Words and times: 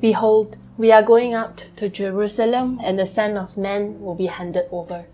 Behold, 0.00 0.58
we 0.76 0.92
are 0.92 1.02
going 1.02 1.34
up 1.34 1.58
to 1.74 1.88
Jerusalem, 1.88 2.78
and 2.84 2.96
the 2.96 3.04
Son 3.04 3.36
of 3.36 3.56
Man 3.56 4.00
will 4.00 4.14
be 4.14 4.26
handed 4.26 4.68
over. 4.70 5.06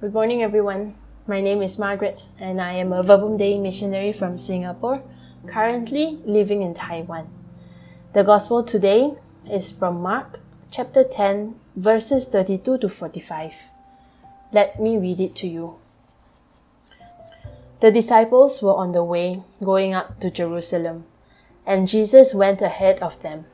Good 0.00 0.14
morning, 0.14 0.44
everyone. 0.44 0.94
My 1.26 1.40
name 1.40 1.60
is 1.60 1.76
Margaret, 1.76 2.26
and 2.38 2.60
I 2.60 2.74
am 2.74 2.92
a 2.92 3.02
Verbum 3.02 3.36
Dei 3.36 3.58
missionary 3.58 4.12
from 4.12 4.38
Singapore, 4.38 5.02
currently 5.48 6.20
living 6.24 6.62
in 6.62 6.72
Taiwan. 6.72 7.26
The 8.12 8.22
Gospel 8.22 8.62
today 8.62 9.14
is 9.50 9.72
from 9.72 10.02
Mark 10.02 10.38
chapter 10.70 11.02
10, 11.02 11.56
verses 11.74 12.28
32 12.28 12.78
to 12.78 12.88
45. 12.88 13.54
Let 14.52 14.78
me 14.80 14.98
read 14.98 15.18
it 15.18 15.34
to 15.34 15.48
you. 15.48 15.78
The 17.80 17.90
disciples 17.90 18.62
were 18.62 18.76
on 18.76 18.92
the 18.92 19.02
way 19.02 19.42
going 19.60 19.94
up 19.94 20.20
to 20.20 20.30
Jerusalem, 20.30 21.06
and 21.68 21.86
Jesus 21.86 22.32
went 22.32 22.62
ahead 22.62 22.98
of 23.00 23.20
them. 23.20 23.44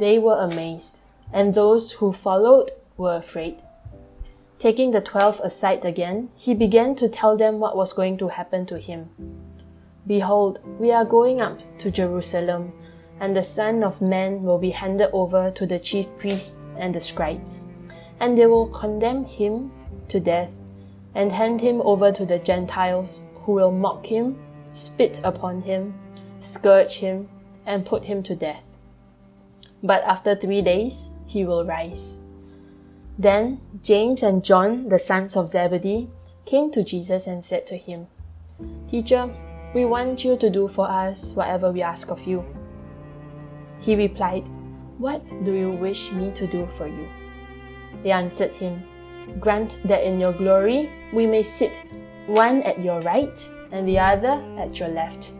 They 0.00 0.18
were 0.18 0.36
amazed, 0.40 1.02
and 1.32 1.54
those 1.54 1.92
who 1.92 2.12
followed 2.12 2.72
were 2.96 3.14
afraid. 3.14 3.62
Taking 4.58 4.90
the 4.90 5.00
twelve 5.00 5.40
aside 5.44 5.84
again, 5.84 6.30
he 6.34 6.54
began 6.54 6.96
to 6.96 7.08
tell 7.08 7.36
them 7.36 7.60
what 7.60 7.76
was 7.76 7.92
going 7.92 8.18
to 8.18 8.28
happen 8.28 8.66
to 8.66 8.80
him. 8.80 9.10
Behold, 10.08 10.58
we 10.80 10.90
are 10.90 11.04
going 11.04 11.40
up 11.40 11.60
to 11.78 11.90
Jerusalem, 11.90 12.72
and 13.20 13.36
the 13.36 13.44
Son 13.44 13.84
of 13.84 14.02
Man 14.02 14.42
will 14.42 14.58
be 14.58 14.70
handed 14.70 15.10
over 15.12 15.52
to 15.52 15.66
the 15.66 15.78
chief 15.78 16.16
priests 16.16 16.66
and 16.76 16.92
the 16.92 17.00
scribes, 17.00 17.70
and 18.18 18.36
they 18.36 18.46
will 18.46 18.66
condemn 18.66 19.24
him 19.24 19.70
to 20.08 20.18
death 20.18 20.50
and 21.14 21.30
hand 21.30 21.60
him 21.60 21.80
over 21.82 22.10
to 22.10 22.26
the 22.26 22.40
Gentiles, 22.40 23.28
who 23.44 23.52
will 23.52 23.72
mock 23.72 24.04
him, 24.04 24.36
spit 24.72 25.20
upon 25.22 25.62
him, 25.62 25.94
scourge 26.40 26.98
him, 26.98 27.28
and 27.66 27.84
put 27.84 28.04
him 28.04 28.22
to 28.22 28.34
death. 28.34 28.64
But 29.82 30.04
after 30.04 30.34
three 30.34 30.62
days, 30.62 31.10
he 31.26 31.44
will 31.44 31.66
rise. 31.66 32.20
Then 33.18 33.60
James 33.82 34.22
and 34.22 34.44
John, 34.44 34.88
the 34.88 34.98
sons 34.98 35.36
of 35.36 35.48
Zebedee, 35.48 36.08
came 36.44 36.70
to 36.70 36.84
Jesus 36.84 37.26
and 37.26 37.44
said 37.44 37.66
to 37.66 37.76
him, 37.76 38.06
Teacher, 38.88 39.34
we 39.74 39.84
want 39.84 40.24
you 40.24 40.36
to 40.36 40.48
do 40.48 40.68
for 40.68 40.88
us 40.88 41.34
whatever 41.34 41.70
we 41.70 41.82
ask 41.82 42.10
of 42.10 42.26
you. 42.26 42.44
He 43.80 43.96
replied, 43.96 44.48
What 44.98 45.22
do 45.44 45.52
you 45.52 45.70
wish 45.70 46.12
me 46.12 46.30
to 46.32 46.46
do 46.46 46.66
for 46.78 46.86
you? 46.86 47.08
They 48.02 48.12
answered 48.12 48.52
him, 48.52 48.84
Grant 49.40 49.80
that 49.84 50.04
in 50.04 50.20
your 50.20 50.32
glory 50.32 50.90
we 51.12 51.26
may 51.26 51.42
sit, 51.42 51.82
one 52.26 52.62
at 52.62 52.80
your 52.80 53.00
right 53.00 53.38
and 53.72 53.86
the 53.86 53.98
other 53.98 54.42
at 54.56 54.78
your 54.78 54.88
left. 54.88 55.32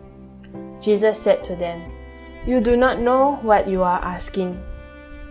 Jesus 0.81 1.21
said 1.21 1.45
to 1.45 1.57
them, 1.57 1.93
You 2.47 2.61
do 2.61 2.77
not 2.77 3.01
know 3.01 3.41
what 3.43 3.67
you 3.67 3.83
are 3.83 3.99
asking. 4.05 4.63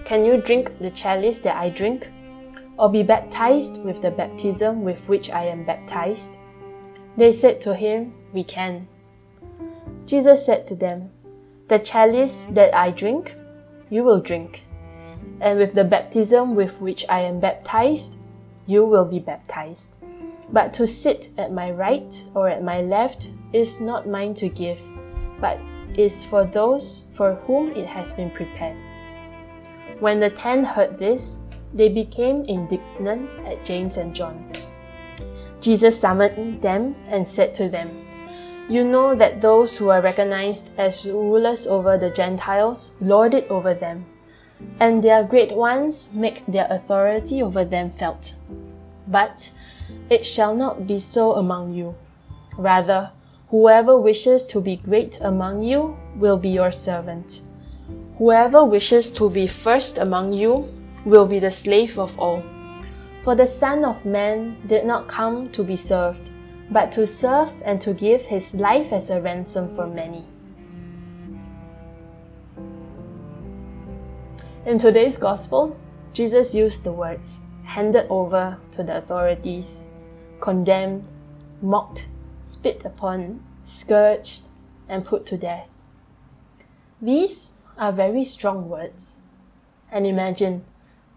Can 0.03 0.25
you 0.25 0.35
drink 0.35 0.79
the 0.79 0.91
chalice 0.91 1.39
that 1.39 1.55
I 1.55 1.69
drink? 1.69 2.11
Or 2.77 2.91
be 2.91 3.03
baptized 3.03 3.85
with 3.85 4.01
the 4.01 4.11
baptism 4.11 4.83
with 4.83 5.07
which 5.07 5.29
I 5.29 5.45
am 5.45 5.63
baptized? 5.63 6.39
They 7.15 7.31
said 7.31 7.61
to 7.61 7.73
him, 7.73 8.13
We 8.33 8.43
can. 8.43 8.89
Jesus 10.05 10.45
said 10.45 10.67
to 10.67 10.75
them, 10.75 11.09
The 11.69 11.79
chalice 11.79 12.47
that 12.47 12.75
I 12.75 12.91
drink, 12.91 13.37
you 13.89 14.03
will 14.03 14.19
drink, 14.19 14.65
and 15.39 15.57
with 15.57 15.73
the 15.73 15.85
baptism 15.85 16.53
with 16.53 16.81
which 16.81 17.05
I 17.07 17.21
am 17.21 17.39
baptized, 17.39 18.17
you 18.67 18.83
will 18.83 19.05
be 19.05 19.19
baptized. 19.19 20.03
But 20.51 20.73
to 20.73 20.85
sit 20.85 21.29
at 21.37 21.53
my 21.53 21.71
right 21.71 22.13
or 22.33 22.49
at 22.49 22.61
my 22.61 22.81
left 22.81 23.29
is 23.53 23.79
not 23.79 24.05
mine 24.05 24.33
to 24.35 24.49
give, 24.49 24.81
but 25.39 25.59
is 25.97 26.25
for 26.25 26.45
those 26.45 27.05
for 27.13 27.35
whom 27.47 27.71
it 27.71 27.85
has 27.85 28.13
been 28.13 28.29
prepared. 28.29 28.77
When 29.99 30.19
the 30.19 30.29
ten 30.29 30.63
heard 30.63 30.99
this, 30.99 31.41
they 31.73 31.89
became 31.89 32.43
indignant 32.45 33.29
at 33.45 33.65
James 33.65 33.97
and 33.97 34.15
John. 34.15 34.51
Jesus 35.61 35.99
summoned 35.99 36.61
them 36.61 36.95
and 37.07 37.27
said 37.27 37.53
to 37.55 37.69
them, 37.69 38.05
You 38.69 38.83
know 38.83 39.15
that 39.15 39.41
those 39.41 39.77
who 39.77 39.89
are 39.89 40.01
recognized 40.01 40.77
as 40.77 41.05
rulers 41.05 41.65
over 41.67 41.97
the 41.97 42.09
Gentiles 42.09 42.97
lord 43.01 43.33
it 43.33 43.49
over 43.49 43.73
them, 43.73 44.05
and 44.79 45.03
their 45.03 45.23
great 45.23 45.51
ones 45.51 46.13
make 46.13 46.45
their 46.45 46.67
authority 46.69 47.41
over 47.41 47.65
them 47.65 47.89
felt. 47.89 48.35
But 49.07 49.51
it 50.09 50.25
shall 50.25 50.55
not 50.55 50.87
be 50.87 50.99
so 50.99 51.33
among 51.33 51.73
you. 51.73 51.95
Rather, 52.57 53.11
whoever 53.55 53.97
wishes 53.97 54.45
to 54.45 54.59
be 54.59 54.75
great 54.75 55.17
among 55.21 55.63
you 55.63 55.97
will 56.17 56.35
be 56.35 56.49
your 56.49 56.73
servant. 56.73 57.39
Whoever 58.17 58.65
wishes 58.65 59.09
to 59.11 59.29
be 59.29 59.47
first 59.47 59.97
among 59.97 60.33
you 60.33 60.67
will 61.05 61.25
be 61.25 61.39
the 61.39 61.49
slave 61.51 61.97
of 61.97 62.19
all. 62.19 62.43
For 63.21 63.33
the 63.33 63.47
Son 63.47 63.85
of 63.85 64.05
Man 64.05 64.57
did 64.67 64.85
not 64.85 65.07
come 65.07 65.49
to 65.51 65.63
be 65.63 65.77
served, 65.77 66.31
but 66.69 66.91
to 66.91 67.07
serve 67.07 67.53
and 67.63 67.79
to 67.79 67.93
give 67.93 68.25
his 68.25 68.55
life 68.55 68.91
as 68.91 69.09
a 69.09 69.21
ransom 69.21 69.73
for 69.73 69.87
many. 69.87 70.25
In 74.65 74.77
today's 74.77 75.17
Gospel, 75.17 75.77
Jesus 76.11 76.53
used 76.53 76.83
the 76.83 76.91
words 76.91 77.39
handed 77.63 78.05
over 78.09 78.57
to 78.71 78.83
the 78.83 78.97
authorities, 78.97 79.87
condemned, 80.41 81.05
mocked, 81.61 82.07
spit 82.45 82.85
upon, 82.85 83.43
scourged, 83.63 84.47
and 84.87 85.03
put 85.03 85.25
to 85.25 85.37
death. 85.37 85.67
These 87.01 87.63
are 87.77 87.91
very 87.91 88.23
strong 88.23 88.69
words. 88.69 89.21
And 89.91 90.05
imagine, 90.05 90.63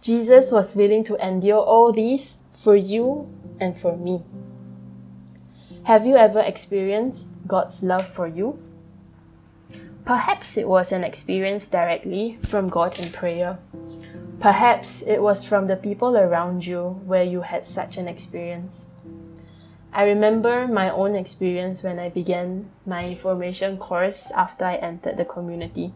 Jesus 0.01 0.51
was 0.53 0.75
willing 0.75 1.05
to 1.05 1.17
endure 1.25 1.61
all 1.61 1.93
these 1.93 2.45
for 2.55 2.75
you 2.75 3.29
and 3.61 3.79
for 3.79 3.97
me. 3.97 4.23
Have 5.85 6.07
you 6.07 6.17
ever 6.17 6.41
experienced 6.41 7.47
God's 7.47 7.83
love 7.83 8.07
for 8.07 8.27
you? 8.27 8.63
Perhaps 10.05 10.57
it 10.57 10.69
was 10.69 10.93
an 10.93 11.05
experience 11.05 11.69
directly 11.69 12.39
from 12.43 12.69
God 12.69 12.99
in 12.99 13.11
prayer. 13.11 13.59
Perhaps 14.41 15.03
it 15.03 15.21
was 15.21 15.45
from 15.45 15.67
the 15.67 15.77
people 15.77 16.17
around 16.17 16.67
you 16.67 17.01
where 17.05 17.25
you 17.25 17.43
had 17.43 17.67
such 17.67 17.99
an 17.99 18.09
experience. 18.09 18.91
I 19.99 20.05
remember 20.05 20.69
my 20.69 20.91
own 20.91 21.17
experience 21.17 21.83
when 21.83 21.99
I 21.99 22.09
began 22.09 22.71
my 22.87 23.17
formation 23.17 23.79
course 23.79 24.31
after 24.31 24.65
I 24.65 24.77
entered 24.77 25.17
the 25.17 25.25
community. 25.25 25.93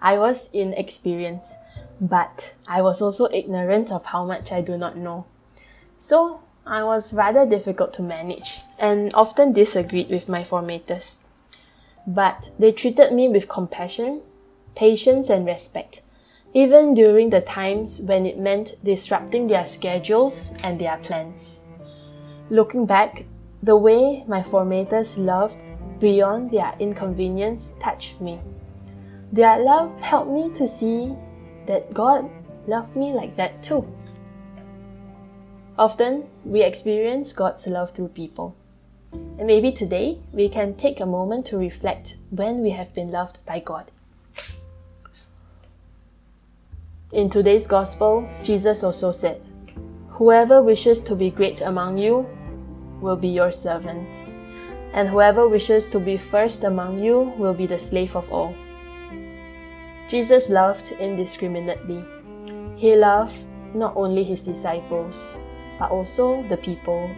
I 0.00 0.16
was 0.16 0.48
inexperienced, 0.52 1.58
but 2.00 2.54
I 2.68 2.82
was 2.82 3.02
also 3.02 3.28
ignorant 3.32 3.90
of 3.90 4.06
how 4.06 4.24
much 4.24 4.52
I 4.52 4.60
do 4.60 4.78
not 4.78 4.96
know. 4.96 5.26
So 5.96 6.38
I 6.64 6.84
was 6.84 7.12
rather 7.12 7.44
difficult 7.44 7.92
to 7.94 8.02
manage 8.02 8.60
and 8.78 9.12
often 9.12 9.52
disagreed 9.52 10.08
with 10.08 10.28
my 10.28 10.44
formators. 10.44 11.16
But 12.06 12.52
they 12.60 12.70
treated 12.70 13.12
me 13.12 13.28
with 13.28 13.48
compassion, 13.48 14.20
patience, 14.76 15.28
and 15.28 15.44
respect, 15.44 16.02
even 16.54 16.94
during 16.94 17.30
the 17.30 17.40
times 17.40 18.02
when 18.02 18.24
it 18.24 18.38
meant 18.38 18.76
disrupting 18.84 19.48
their 19.48 19.66
schedules 19.66 20.54
and 20.62 20.80
their 20.80 20.98
plans. 20.98 21.58
Looking 22.48 22.86
back, 22.86 23.24
the 23.62 23.76
way 23.76 24.24
my 24.26 24.40
formators 24.40 25.16
loved 25.16 25.62
beyond 26.00 26.50
their 26.50 26.74
inconvenience 26.80 27.76
touched 27.80 28.20
me. 28.20 28.40
Their 29.30 29.62
love 29.62 30.00
helped 30.00 30.30
me 30.30 30.50
to 30.54 30.66
see 30.66 31.14
that 31.66 31.94
God 31.94 32.28
loved 32.66 32.96
me 32.96 33.12
like 33.12 33.36
that 33.36 33.62
too. 33.62 33.86
Often, 35.78 36.24
we 36.44 36.62
experience 36.62 37.32
God's 37.32 37.66
love 37.66 37.92
through 37.92 38.08
people. 38.08 38.56
And 39.12 39.46
maybe 39.46 39.72
today 39.72 40.18
we 40.32 40.48
can 40.48 40.74
take 40.74 41.00
a 41.00 41.06
moment 41.06 41.46
to 41.46 41.58
reflect 41.58 42.16
when 42.30 42.62
we 42.62 42.70
have 42.70 42.92
been 42.94 43.10
loved 43.10 43.44
by 43.46 43.60
God. 43.60 43.90
In 47.12 47.30
today's 47.30 47.66
Gospel, 47.66 48.28
Jesus 48.42 48.82
also 48.82 49.12
said, 49.12 49.40
Whoever 50.10 50.62
wishes 50.62 51.00
to 51.02 51.14
be 51.14 51.30
great 51.30 51.60
among 51.60 51.98
you 51.98 52.26
will 53.02 53.16
be 53.16 53.28
your 53.28 53.50
servant, 53.50 54.24
and 54.94 55.08
whoever 55.08 55.48
wishes 55.48 55.90
to 55.90 55.98
be 55.98 56.16
first 56.16 56.64
among 56.64 57.02
you 57.02 57.34
will 57.36 57.54
be 57.54 57.66
the 57.66 57.78
slave 57.78 58.16
of 58.16 58.30
all. 58.32 58.54
Jesus 60.08 60.48
loved 60.48 60.92
indiscriminately. 61.00 62.04
He 62.76 62.94
loved 62.94 63.36
not 63.74 63.96
only 63.96 64.24
his 64.24 64.42
disciples, 64.42 65.40
but 65.78 65.90
also 65.90 66.46
the 66.48 66.56
people 66.56 67.10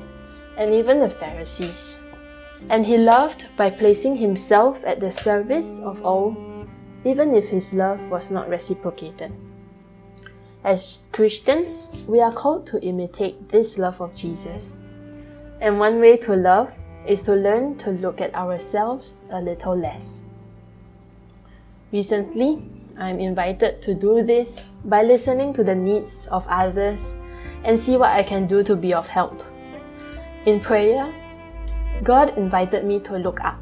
and 0.57 0.73
even 0.73 1.01
the 1.01 1.11
Pharisees. 1.11 2.01
And 2.71 2.87
he 2.87 2.97
loved 2.97 3.49
by 3.57 3.71
placing 3.71 4.17
himself 4.17 4.85
at 4.87 5.01
the 5.01 5.11
service 5.11 5.81
of 5.81 6.05
all, 6.05 6.37
even 7.05 7.35
if 7.35 7.49
his 7.49 7.75
love 7.75 8.01
was 8.11 8.31
not 8.31 8.49
reciprocated. 8.49 9.33
As 10.63 11.11
Christians, 11.13 11.93
we 12.07 12.21
are 12.21 12.33
called 12.33 12.67
to 12.69 12.81
imitate 12.81 13.51
this 13.51 13.77
love 13.77 14.01
of 14.01 14.15
Jesus. 14.15 14.79
And 15.61 15.79
one 15.79 16.01
way 16.01 16.17
to 16.19 16.37
love 16.37 16.75
is 17.07 17.23
to 17.23 17.35
learn 17.35 17.77
to 17.79 17.91
look 17.91 18.21
at 18.21 18.35
ourselves 18.35 19.27
a 19.31 19.41
little 19.41 19.77
less. 19.77 20.31
Recently, 21.93 22.63
I'm 22.99 23.21
invited 23.21 23.83
to 23.83 23.95
do 23.95 24.25
this 24.25 24.65
by 24.85 25.03
listening 25.03 25.53
to 25.55 25.65
the 25.65 25.75
needs 25.75 26.27
of 26.29 26.47
others 26.49 27.19
and 27.65 27.79
see 27.79 27.97
what 27.97 28.11
I 28.11 28.23
can 28.23 28.47
do 28.47 28.63
to 28.65 28.77
be 28.77 28.93
of 28.95 29.09
help. 29.09 29.43
In 30.47 30.61
prayer, 30.61 31.13
God 32.03 32.37
invited 32.37 32.85
me 32.85 33.01
to 33.01 33.17
look 33.17 33.41
up, 33.41 33.59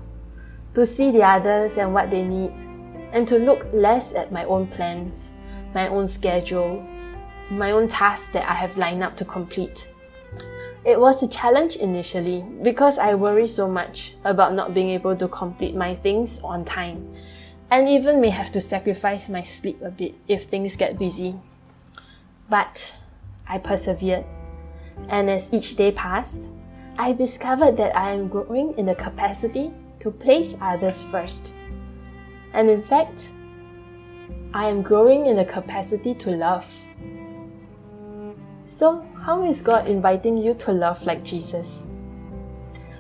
to 0.74 0.84
see 0.84 1.10
the 1.10 1.22
others 1.22 1.78
and 1.78 1.94
what 1.94 2.10
they 2.10 2.24
need, 2.24 2.50
and 3.12 3.28
to 3.28 3.38
look 3.38 3.66
less 3.72 4.14
at 4.14 4.32
my 4.32 4.44
own 4.44 4.66
plans, 4.66 5.34
my 5.74 5.88
own 5.88 6.08
schedule, 6.08 6.84
my 7.50 7.70
own 7.70 7.88
tasks 7.88 8.30
that 8.30 8.48
I 8.48 8.54
have 8.54 8.76
lined 8.76 9.02
up 9.02 9.16
to 9.18 9.24
complete. 9.24 9.88
It 10.84 10.98
was 10.98 11.22
a 11.22 11.28
challenge 11.28 11.76
initially 11.76 12.44
because 12.62 12.98
I 12.98 13.14
worry 13.14 13.46
so 13.46 13.68
much 13.68 14.14
about 14.24 14.54
not 14.54 14.74
being 14.74 14.90
able 14.90 15.14
to 15.16 15.28
complete 15.28 15.76
my 15.76 15.94
things 15.94 16.42
on 16.42 16.64
time 16.64 17.14
and 17.70 17.88
even 17.88 18.20
may 18.20 18.30
have 18.30 18.50
to 18.52 18.60
sacrifice 18.60 19.28
my 19.28 19.42
sleep 19.42 19.80
a 19.80 19.90
bit 19.90 20.14
if 20.26 20.44
things 20.44 20.76
get 20.76 20.98
busy. 20.98 21.36
But 22.50 22.94
I 23.48 23.58
persevered, 23.58 24.26
and 25.08 25.30
as 25.30 25.54
each 25.54 25.76
day 25.76 25.92
passed, 25.92 26.50
I 26.98 27.12
discovered 27.12 27.76
that 27.78 27.96
I 27.96 28.10
am 28.10 28.28
growing 28.28 28.76
in 28.76 28.86
the 28.86 28.94
capacity 28.94 29.72
to 30.00 30.10
place 30.10 30.56
others 30.60 31.02
first. 31.02 31.54
And 32.52 32.68
in 32.68 32.82
fact, 32.82 33.30
I 34.52 34.68
am 34.68 34.82
growing 34.82 35.26
in 35.26 35.36
the 35.36 35.44
capacity 35.46 36.14
to 36.16 36.30
love. 36.32 36.66
So, 38.66 39.06
how 39.24 39.44
is 39.44 39.62
God 39.62 39.86
inviting 39.86 40.36
you 40.36 40.52
to 40.54 40.72
love 40.72 41.04
like 41.04 41.22
Jesus? 41.22 41.86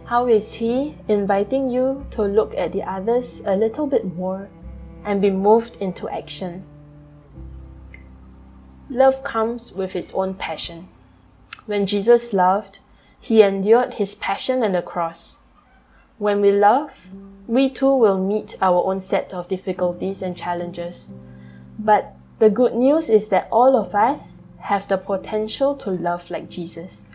How 0.04 0.28
is 0.28 0.54
He 0.54 0.94
inviting 1.08 1.68
you 1.68 2.06
to 2.10 2.22
look 2.22 2.54
at 2.54 2.70
the 2.70 2.84
others 2.84 3.42
a 3.44 3.56
little 3.56 3.88
bit 3.88 4.14
more 4.14 4.48
and 5.04 5.20
be 5.20 5.30
moved 5.30 5.76
into 5.76 6.08
action? 6.08 6.64
Love 8.88 9.24
comes 9.24 9.72
with 9.72 9.96
its 9.96 10.14
own 10.14 10.34
passion. 10.34 10.86
When 11.66 11.86
Jesus 11.86 12.32
loved, 12.32 12.78
He 13.18 13.42
endured 13.42 13.94
His 13.94 14.14
passion 14.14 14.62
on 14.62 14.72
the 14.72 14.82
cross. 14.82 15.42
When 16.18 16.40
we 16.40 16.52
love, 16.52 17.08
we 17.48 17.68
too 17.68 17.96
will 17.96 18.22
meet 18.22 18.56
our 18.62 18.84
own 18.86 19.00
set 19.00 19.34
of 19.34 19.48
difficulties 19.48 20.22
and 20.22 20.36
challenges. 20.36 21.16
But 21.80 22.14
the 22.38 22.50
good 22.50 22.74
news 22.74 23.10
is 23.10 23.28
that 23.30 23.48
all 23.50 23.76
of 23.76 23.92
us 23.94 24.42
have 24.62 24.88
the 24.88 24.96
potential 24.96 25.74
to 25.76 25.90
love 25.90 26.30
like 26.30 26.48
Jesus. 26.48 27.06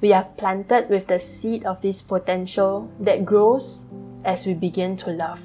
We 0.00 0.12
are 0.12 0.24
planted 0.24 0.88
with 0.88 1.06
the 1.06 1.18
seed 1.18 1.64
of 1.64 1.80
this 1.80 2.02
potential 2.02 2.90
that 2.98 3.24
grows 3.24 3.88
as 4.24 4.46
we 4.46 4.54
begin 4.54 4.96
to 4.98 5.10
love. 5.10 5.44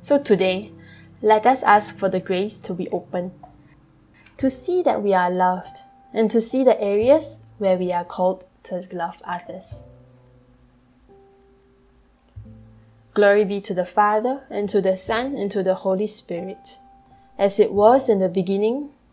So 0.00 0.18
today, 0.22 0.72
let 1.20 1.46
us 1.46 1.62
ask 1.64 1.98
for 1.98 2.08
the 2.08 2.20
grace 2.20 2.60
to 2.62 2.72
be 2.72 2.88
open, 2.90 3.32
to 4.36 4.48
see 4.48 4.82
that 4.82 5.02
we 5.02 5.12
are 5.12 5.30
loved, 5.30 5.78
and 6.12 6.30
to 6.30 6.40
see 6.40 6.62
the 6.62 6.80
areas 6.80 7.46
where 7.58 7.76
we 7.76 7.92
are 7.92 8.04
called 8.04 8.46
to 8.64 8.86
love 8.92 9.20
others. 9.24 9.84
Glory 13.14 13.44
be 13.44 13.60
to 13.62 13.74
the 13.74 13.86
Father, 13.86 14.46
and 14.50 14.68
to 14.68 14.80
the 14.80 14.96
Son, 14.96 15.34
and 15.34 15.50
to 15.50 15.62
the 15.62 15.74
Holy 15.74 16.06
Spirit, 16.06 16.78
as 17.38 17.58
it 17.58 17.72
was 17.72 18.08
in 18.08 18.18
the 18.18 18.28
beginning, 18.28 18.90